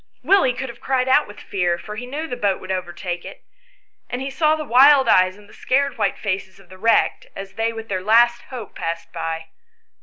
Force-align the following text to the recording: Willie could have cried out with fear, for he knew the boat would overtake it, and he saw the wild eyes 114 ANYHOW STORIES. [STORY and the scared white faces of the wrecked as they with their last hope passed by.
Willie 0.23 0.53
could 0.53 0.69
have 0.69 0.79
cried 0.81 1.07
out 1.07 1.27
with 1.27 1.39
fear, 1.39 1.77
for 1.77 1.95
he 1.95 2.07
knew 2.07 2.25
the 2.27 2.35
boat 2.35 2.59
would 2.59 2.71
overtake 2.71 3.23
it, 3.23 3.43
and 4.09 4.19
he 4.19 4.31
saw 4.31 4.55
the 4.55 4.65
wild 4.65 5.07
eyes 5.07 5.37
114 5.37 5.37
ANYHOW 5.37 5.37
STORIES. 5.37 5.37
[STORY 5.43 5.43
and 5.43 5.49
the 5.49 5.53
scared 5.53 5.97
white 5.99 6.17
faces 6.17 6.59
of 6.59 6.69
the 6.69 6.77
wrecked 6.79 7.27
as 7.35 7.53
they 7.53 7.71
with 7.71 7.87
their 7.87 8.01
last 8.01 8.41
hope 8.49 8.73
passed 8.73 9.13
by. 9.13 9.49